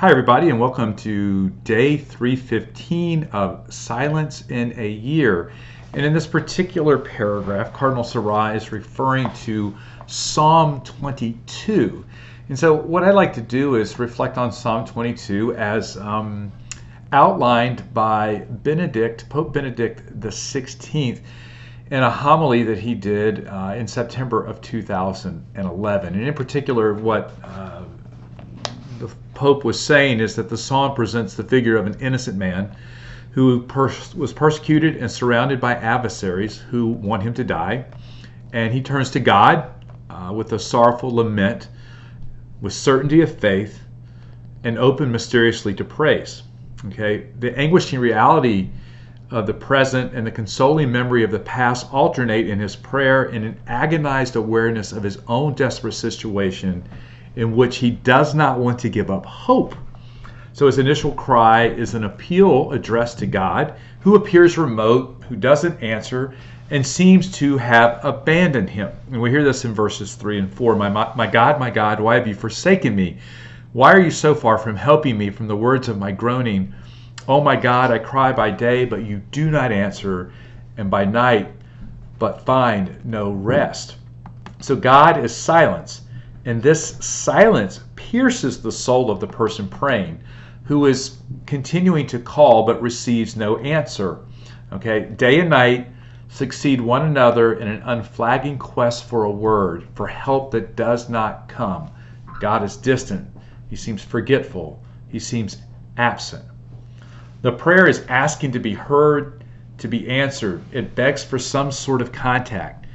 Hi, 0.00 0.10
everybody, 0.10 0.50
and 0.50 0.60
welcome 0.60 0.94
to 0.96 1.48
day 1.64 1.96
315 1.96 3.30
of 3.32 3.72
Silence 3.72 4.44
in 4.50 4.78
a 4.78 4.86
Year. 4.86 5.52
And 5.94 6.04
in 6.04 6.12
this 6.12 6.26
particular 6.26 6.98
paragraph, 6.98 7.72
Cardinal 7.72 8.04
Sarah 8.04 8.54
is 8.54 8.72
referring 8.72 9.32
to 9.46 9.74
Psalm 10.06 10.82
22. 10.82 12.04
And 12.50 12.58
so, 12.58 12.74
what 12.74 13.04
I'd 13.04 13.14
like 13.14 13.32
to 13.36 13.40
do 13.40 13.76
is 13.76 13.98
reflect 13.98 14.36
on 14.36 14.52
Psalm 14.52 14.84
22 14.84 15.54
as 15.54 15.96
um, 15.96 16.52
outlined 17.12 17.94
by 17.94 18.40
Benedict, 18.50 19.26
Pope 19.30 19.54
Benedict 19.54 20.20
the 20.20 20.28
16th, 20.28 21.20
in 21.90 22.02
a 22.02 22.10
homily 22.10 22.64
that 22.64 22.78
he 22.78 22.94
did 22.94 23.46
uh, 23.46 23.72
in 23.74 23.88
September 23.88 24.44
of 24.44 24.60
2011. 24.60 26.14
And 26.14 26.22
in 26.22 26.34
particular, 26.34 26.92
what 26.92 27.32
uh, 27.42 27.75
Pope 29.36 29.64
was 29.64 29.78
saying 29.78 30.18
is 30.18 30.34
that 30.34 30.48
the 30.48 30.56
psalm 30.56 30.94
presents 30.94 31.34
the 31.34 31.44
figure 31.44 31.76
of 31.76 31.86
an 31.86 31.94
innocent 32.00 32.38
man 32.38 32.74
who 33.32 33.60
pers- 33.64 34.14
was 34.14 34.32
persecuted 34.32 34.96
and 34.96 35.10
surrounded 35.10 35.60
by 35.60 35.74
adversaries 35.74 36.56
who 36.70 36.86
want 36.86 37.22
him 37.22 37.34
to 37.34 37.44
die. 37.44 37.84
And 38.54 38.72
he 38.72 38.80
turns 38.80 39.10
to 39.10 39.20
God 39.20 39.68
uh, 40.08 40.32
with 40.32 40.54
a 40.54 40.58
sorrowful 40.58 41.14
lament, 41.14 41.68
with 42.62 42.72
certainty 42.72 43.20
of 43.20 43.38
faith, 43.38 43.80
and 44.64 44.78
open 44.78 45.12
mysteriously 45.12 45.74
to 45.74 45.84
praise. 45.84 46.42
Okay, 46.86 47.26
the 47.38 47.56
anguishing 47.58 48.00
reality 48.00 48.70
of 49.30 49.46
the 49.46 49.52
present 49.52 50.14
and 50.14 50.26
the 50.26 50.30
consoling 50.30 50.90
memory 50.90 51.24
of 51.24 51.30
the 51.30 51.40
past 51.40 51.92
alternate 51.92 52.48
in 52.48 52.58
his 52.58 52.74
prayer 52.74 53.24
in 53.24 53.44
an 53.44 53.58
agonized 53.66 54.34
awareness 54.34 54.92
of 54.92 55.02
his 55.02 55.18
own 55.28 55.52
desperate 55.52 55.92
situation 55.92 56.82
in 57.36 57.54
which 57.54 57.76
he 57.76 57.90
does 57.90 58.34
not 58.34 58.58
want 58.58 58.78
to 58.80 58.88
give 58.88 59.10
up 59.10 59.24
hope. 59.24 59.76
So 60.54 60.64
his 60.64 60.78
initial 60.78 61.12
cry 61.12 61.68
is 61.68 61.94
an 61.94 62.04
appeal 62.04 62.72
addressed 62.72 63.18
to 63.18 63.26
God, 63.26 63.74
who 64.00 64.14
appears 64.14 64.56
remote, 64.56 65.22
who 65.28 65.36
doesn't 65.36 65.82
answer, 65.82 66.34
and 66.70 66.84
seems 66.84 67.30
to 67.32 67.58
have 67.58 68.02
abandoned 68.02 68.70
him. 68.70 68.90
And 69.12 69.20
we 69.20 69.30
hear 69.30 69.44
this 69.44 69.66
in 69.66 69.74
verses 69.74 70.14
3 70.14 70.38
and 70.38 70.52
4 70.52 70.74
My, 70.74 70.88
my 70.88 71.26
God, 71.26 71.60
my 71.60 71.70
God, 71.70 72.00
why 72.00 72.14
have 72.14 72.26
you 72.26 72.34
forsaken 72.34 72.96
me? 72.96 73.18
Why 73.74 73.92
are 73.92 74.00
you 74.00 74.10
so 74.10 74.34
far 74.34 74.56
from 74.56 74.76
helping 74.76 75.18
me 75.18 75.28
from 75.28 75.46
the 75.46 75.56
words 75.56 75.88
of 75.88 75.98
my 75.98 76.10
groaning? 76.10 76.72
Oh 77.28 77.42
my 77.42 77.56
God, 77.56 77.90
I 77.90 77.98
cry 77.98 78.32
by 78.32 78.50
day, 78.50 78.86
but 78.86 79.04
you 79.04 79.20
do 79.30 79.50
not 79.50 79.72
answer, 79.72 80.32
and 80.78 80.90
by 80.90 81.04
night, 81.04 81.52
but 82.18 82.46
find 82.46 83.04
no 83.04 83.30
rest. 83.30 83.96
So 84.60 84.74
God 84.74 85.22
is 85.22 85.36
silence 85.36 86.00
and 86.46 86.62
this 86.62 86.96
silence 87.04 87.80
pierces 87.96 88.62
the 88.62 88.72
soul 88.72 89.10
of 89.10 89.20
the 89.20 89.26
person 89.26 89.68
praying 89.68 90.20
who 90.64 90.86
is 90.86 91.18
continuing 91.44 92.06
to 92.06 92.18
call 92.18 92.64
but 92.64 92.80
receives 92.80 93.36
no 93.36 93.58
answer. 93.58 94.20
Okay, 94.72 95.00
day 95.00 95.40
and 95.40 95.50
night 95.50 95.88
succeed 96.28 96.80
one 96.80 97.02
another 97.02 97.54
in 97.54 97.68
an 97.68 97.82
unflagging 97.84 98.58
quest 98.58 99.04
for 99.04 99.24
a 99.24 99.30
word, 99.30 99.86
for 99.94 100.06
help 100.06 100.50
that 100.52 100.76
does 100.76 101.08
not 101.08 101.48
come. 101.48 101.90
God 102.40 102.62
is 102.62 102.76
distant. 102.76 103.28
He 103.68 103.76
seems 103.76 104.02
forgetful. 104.02 104.82
He 105.08 105.18
seems 105.18 105.58
absent. 105.96 106.44
The 107.42 107.52
prayer 107.52 107.86
is 107.86 108.04
asking 108.08 108.52
to 108.52 108.58
be 108.58 108.74
heard, 108.74 109.44
to 109.78 109.88
be 109.88 110.08
answered. 110.08 110.62
It 110.72 110.94
begs 110.94 111.22
for 111.22 111.38
some 111.38 111.70
sort 111.72 112.00
of 112.00 112.12
contact. 112.12 112.85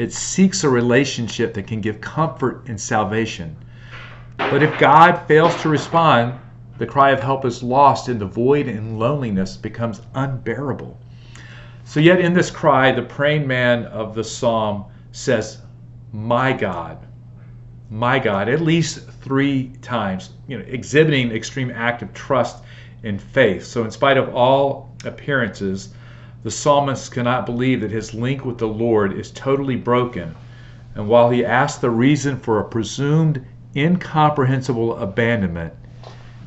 It 0.00 0.14
seeks 0.14 0.64
a 0.64 0.70
relationship 0.70 1.52
that 1.52 1.66
can 1.66 1.82
give 1.82 2.00
comfort 2.00 2.62
and 2.68 2.80
salvation. 2.80 3.54
But 4.38 4.62
if 4.62 4.78
God 4.78 5.26
fails 5.28 5.54
to 5.60 5.68
respond, 5.68 6.40
the 6.78 6.86
cry 6.86 7.10
of 7.10 7.20
help 7.20 7.44
is 7.44 7.62
lost 7.62 8.08
and 8.08 8.18
the 8.18 8.24
void 8.24 8.66
and 8.66 8.98
loneliness 8.98 9.58
becomes 9.58 10.00
unbearable. 10.14 10.98
So, 11.84 12.00
yet 12.00 12.18
in 12.18 12.32
this 12.32 12.50
cry, 12.50 12.92
the 12.92 13.02
praying 13.02 13.46
man 13.46 13.84
of 13.84 14.14
the 14.14 14.24
psalm 14.24 14.86
says, 15.12 15.58
My 16.14 16.54
God, 16.54 16.96
my 17.90 18.18
God, 18.18 18.48
at 18.48 18.62
least 18.62 19.06
three 19.20 19.72
times, 19.82 20.30
you 20.48 20.56
know, 20.56 20.64
exhibiting 20.66 21.30
extreme 21.30 21.70
act 21.70 22.00
of 22.00 22.14
trust 22.14 22.64
and 23.02 23.20
faith. 23.20 23.66
So, 23.66 23.84
in 23.84 23.90
spite 23.90 24.16
of 24.16 24.34
all 24.34 24.96
appearances, 25.04 25.90
the 26.42 26.50
psalmist 26.50 27.12
cannot 27.12 27.44
believe 27.44 27.82
that 27.82 27.90
his 27.90 28.14
link 28.14 28.44
with 28.44 28.56
the 28.56 28.68
Lord 28.68 29.12
is 29.12 29.30
totally 29.30 29.76
broken. 29.76 30.34
And 30.94 31.06
while 31.06 31.28
he 31.28 31.44
asks 31.44 31.78
the 31.78 31.90
reason 31.90 32.38
for 32.38 32.58
a 32.58 32.64
presumed 32.64 33.44
incomprehensible 33.76 34.96
abandonment, 34.96 35.74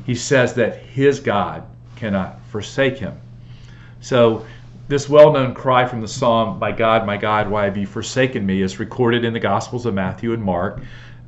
he 0.04 0.14
says 0.14 0.54
that 0.54 0.78
his 0.78 1.20
God 1.20 1.62
cannot 1.96 2.40
forsake 2.46 2.98
him. 2.98 3.14
So, 4.00 4.44
this 4.88 5.08
well 5.08 5.32
known 5.32 5.54
cry 5.54 5.86
from 5.86 6.00
the 6.00 6.08
psalm, 6.08 6.58
My 6.58 6.72
God, 6.72 7.06
my 7.06 7.16
God, 7.16 7.48
why 7.48 7.64
have 7.64 7.76
you 7.76 7.86
forsaken 7.86 8.44
me, 8.44 8.60
is 8.60 8.78
recorded 8.78 9.24
in 9.24 9.32
the 9.32 9.40
Gospels 9.40 9.86
of 9.86 9.94
Matthew 9.94 10.34
and 10.34 10.42
Mark 10.42 10.82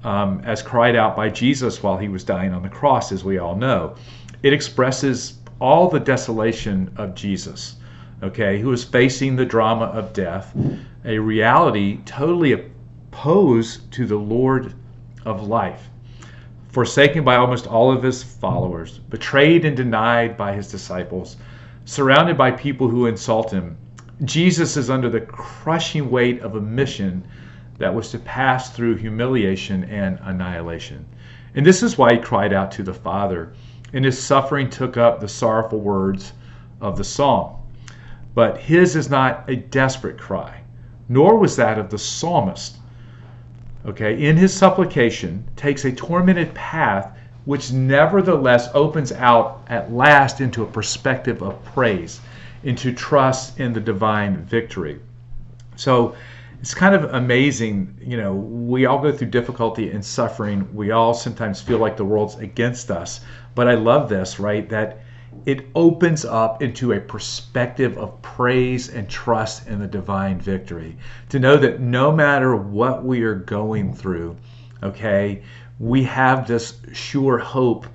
um, 0.04 0.42
as 0.44 0.60
cried 0.60 0.94
out 0.94 1.16
by 1.16 1.30
Jesus 1.30 1.82
while 1.82 1.96
he 1.96 2.08
was 2.08 2.22
dying 2.22 2.52
on 2.52 2.62
the 2.62 2.68
cross, 2.68 3.12
as 3.12 3.24
we 3.24 3.38
all 3.38 3.56
know. 3.56 3.94
It 4.42 4.52
expresses 4.52 5.38
all 5.58 5.88
the 5.88 6.00
desolation 6.00 6.90
of 6.96 7.14
Jesus 7.14 7.76
okay, 8.22 8.58
who 8.58 8.72
is 8.72 8.84
facing 8.84 9.36
the 9.36 9.44
drama 9.44 9.86
of 9.86 10.12
death, 10.12 10.56
a 11.04 11.18
reality 11.18 11.98
totally 12.04 12.52
opposed 12.52 13.90
to 13.92 14.06
the 14.06 14.16
Lord 14.16 14.74
of 15.24 15.46
life, 15.46 15.88
forsaken 16.68 17.24
by 17.24 17.36
almost 17.36 17.66
all 17.66 17.92
of 17.92 18.02
his 18.02 18.22
followers, 18.22 18.98
betrayed 18.98 19.64
and 19.64 19.76
denied 19.76 20.36
by 20.36 20.52
his 20.52 20.70
disciples, 20.70 21.36
surrounded 21.84 22.36
by 22.36 22.50
people 22.50 22.88
who 22.88 23.06
insult 23.06 23.50
him. 23.50 23.76
Jesus 24.24 24.76
is 24.76 24.88
under 24.88 25.10
the 25.10 25.20
crushing 25.20 26.10
weight 26.10 26.40
of 26.40 26.56
a 26.56 26.60
mission 26.60 27.22
that 27.78 27.94
was 27.94 28.10
to 28.10 28.18
pass 28.18 28.70
through 28.70 28.96
humiliation 28.96 29.84
and 29.84 30.18
annihilation. 30.22 31.04
And 31.54 31.64
this 31.64 31.82
is 31.82 31.98
why 31.98 32.14
he 32.14 32.18
cried 32.18 32.52
out 32.52 32.70
to 32.72 32.82
the 32.82 32.94
Father, 32.94 33.52
and 33.92 34.04
his 34.04 34.22
suffering 34.22 34.70
took 34.70 34.96
up 34.96 35.20
the 35.20 35.28
sorrowful 35.28 35.80
words 35.80 36.32
of 36.80 36.96
the 36.96 37.04
psalm. 37.04 37.55
But 38.36 38.58
his 38.58 38.96
is 38.96 39.08
not 39.08 39.48
a 39.48 39.56
desperate 39.56 40.18
cry, 40.18 40.60
nor 41.08 41.38
was 41.38 41.56
that 41.56 41.78
of 41.78 41.88
the 41.88 41.96
psalmist. 41.96 42.76
Okay, 43.86 44.22
in 44.22 44.36
his 44.36 44.52
supplication 44.52 45.48
takes 45.56 45.86
a 45.86 45.90
tormented 45.90 46.52
path 46.52 47.16
which 47.46 47.72
nevertheless 47.72 48.68
opens 48.74 49.10
out 49.10 49.62
at 49.68 49.90
last 49.90 50.42
into 50.42 50.62
a 50.62 50.66
perspective 50.66 51.42
of 51.42 51.64
praise, 51.64 52.20
into 52.62 52.92
trust 52.92 53.58
in 53.58 53.72
the 53.72 53.80
divine 53.80 54.44
victory. 54.44 55.00
So 55.76 56.14
it's 56.60 56.74
kind 56.74 56.94
of 56.94 57.14
amazing, 57.14 57.96
you 58.02 58.18
know, 58.18 58.34
we 58.34 58.84
all 58.84 59.00
go 59.00 59.12
through 59.12 59.28
difficulty 59.28 59.90
and 59.92 60.04
suffering. 60.04 60.68
We 60.74 60.90
all 60.90 61.14
sometimes 61.14 61.62
feel 61.62 61.78
like 61.78 61.96
the 61.96 62.04
world's 62.04 62.34
against 62.34 62.90
us. 62.90 63.22
But 63.54 63.66
I 63.66 63.76
love 63.76 64.10
this, 64.10 64.38
right? 64.38 64.68
That 64.68 64.98
it 65.44 65.66
opens 65.74 66.24
up 66.24 66.62
into 66.62 66.92
a 66.92 67.00
perspective 67.00 67.98
of 67.98 68.20
praise 68.22 68.88
and 68.88 69.08
trust 69.08 69.66
in 69.68 69.78
the 69.78 69.86
divine 69.86 70.40
victory. 70.40 70.96
To 71.30 71.38
know 71.38 71.56
that 71.56 71.80
no 71.80 72.12
matter 72.12 72.56
what 72.56 73.04
we 73.04 73.22
are 73.22 73.34
going 73.34 73.92
through, 73.94 74.36
okay, 74.82 75.42
we 75.78 76.04
have 76.04 76.46
this 76.46 76.78
sure 76.92 77.38
hope, 77.38 77.86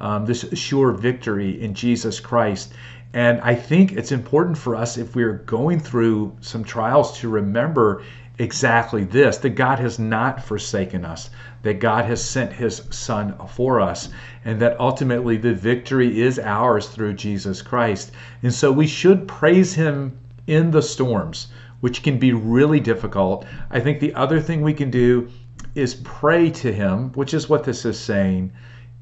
um, 0.00 0.26
this 0.26 0.44
sure 0.52 0.92
victory 0.92 1.60
in 1.62 1.74
Jesus 1.74 2.20
Christ. 2.20 2.72
And 3.12 3.40
I 3.40 3.54
think 3.54 3.92
it's 3.92 4.12
important 4.12 4.56
for 4.56 4.76
us, 4.76 4.96
if 4.96 5.16
we're 5.16 5.38
going 5.38 5.80
through 5.80 6.36
some 6.40 6.62
trials, 6.62 7.18
to 7.18 7.28
remember 7.28 8.02
exactly 8.40 9.04
this 9.04 9.36
that 9.36 9.50
God 9.50 9.78
has 9.80 9.98
not 9.98 10.42
forsaken 10.42 11.04
us, 11.04 11.28
that 11.62 11.78
God 11.78 12.06
has 12.06 12.24
sent 12.24 12.54
his 12.54 12.82
Son 12.88 13.34
for 13.48 13.80
us, 13.80 14.08
and 14.46 14.58
that 14.60 14.80
ultimately 14.80 15.36
the 15.36 15.52
victory 15.52 16.22
is 16.22 16.38
ours 16.38 16.88
through 16.88 17.12
Jesus 17.12 17.60
Christ. 17.60 18.12
And 18.42 18.52
so 18.52 18.72
we 18.72 18.86
should 18.86 19.28
praise 19.28 19.74
him 19.74 20.18
in 20.46 20.70
the 20.70 20.80
storms, 20.80 21.48
which 21.80 22.02
can 22.02 22.18
be 22.18 22.32
really 22.32 22.80
difficult. 22.80 23.44
I 23.70 23.78
think 23.78 24.00
the 24.00 24.14
other 24.14 24.40
thing 24.40 24.62
we 24.62 24.74
can 24.74 24.90
do 24.90 25.28
is 25.74 25.96
pray 25.96 26.50
to 26.50 26.72
him, 26.72 27.12
which 27.12 27.34
is 27.34 27.50
what 27.50 27.64
this 27.64 27.84
is 27.84 27.98
saying 27.98 28.52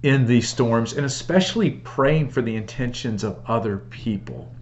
in 0.02 0.26
these 0.26 0.48
storms, 0.48 0.94
and 0.94 1.06
especially 1.06 1.70
praying 1.70 2.30
for 2.30 2.42
the 2.42 2.56
intentions 2.56 3.22
of 3.22 3.38
other 3.46 3.78
people. 3.90 4.52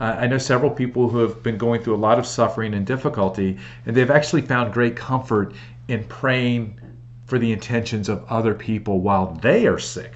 Uh, 0.00 0.16
I 0.20 0.26
know 0.28 0.38
several 0.38 0.70
people 0.70 1.08
who 1.08 1.18
have 1.18 1.42
been 1.42 1.58
going 1.58 1.82
through 1.82 1.96
a 1.96 2.06
lot 2.06 2.18
of 2.18 2.26
suffering 2.26 2.72
and 2.72 2.86
difficulty, 2.86 3.58
and 3.84 3.96
they've 3.96 4.10
actually 4.10 4.42
found 4.42 4.72
great 4.72 4.94
comfort 4.94 5.54
in 5.88 6.04
praying 6.04 6.80
for 7.26 7.38
the 7.38 7.52
intentions 7.52 8.08
of 8.08 8.24
other 8.28 8.54
people 8.54 9.00
while 9.00 9.34
they 9.42 9.66
are 9.66 9.78
sick. 9.78 10.12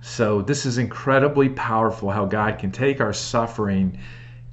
So, 0.00 0.40
this 0.40 0.64
is 0.64 0.78
incredibly 0.78 1.50
powerful 1.50 2.10
how 2.10 2.24
God 2.24 2.58
can 2.58 2.72
take 2.72 3.00
our 3.00 3.12
suffering 3.12 3.98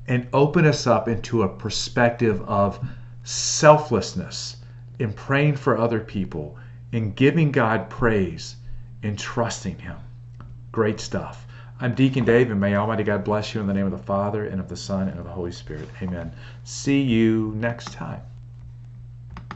and 0.07 0.27
open 0.33 0.65
us 0.65 0.85
up 0.85 1.07
into 1.07 1.43
a 1.43 1.49
perspective 1.49 2.41
of 2.41 2.85
selflessness 3.23 4.57
in 4.99 5.13
praying 5.13 5.55
for 5.55 5.77
other 5.77 6.01
people, 6.01 6.57
in 6.91 7.13
giving 7.13 7.51
God 7.51 7.89
praise, 7.89 8.57
in 9.01 9.15
trusting 9.15 9.79
Him. 9.79 9.97
Great 10.73 10.99
stuff. 10.99 11.46
I'm 11.79 11.94
Deacon 11.94 12.25
Dave, 12.25 12.50
and 12.50 12.59
may 12.59 12.75
Almighty 12.75 13.03
God 13.03 13.24
bless 13.24 13.53
you 13.53 13.62
in 13.62 13.68
the 13.68 13.74
name 13.74 13.85
of 13.85 13.91
the 13.91 14.00
Father, 14.00 14.47
and 14.47 14.59
of 14.59 14.68
the 14.68 14.75
Son, 14.75 15.09
and 15.09 15.19
of 15.19 15.25
the 15.25 15.31
Holy 15.31 15.51
Spirit. 15.51 15.88
Amen. 16.01 16.31
See 16.63 17.01
you 17.03 17.53
next 17.56 17.94
time. 17.94 18.21